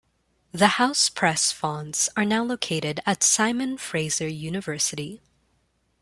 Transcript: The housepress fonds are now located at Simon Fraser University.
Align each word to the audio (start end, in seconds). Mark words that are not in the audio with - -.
The 0.51 0.79
housepress 0.81 1.51
fonds 1.53 2.09
are 2.17 2.25
now 2.25 2.43
located 2.43 3.01
at 3.05 3.21
Simon 3.21 3.77
Fraser 3.77 4.27
University. 4.27 5.21